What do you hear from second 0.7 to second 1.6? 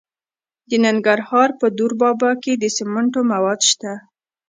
ننګرهار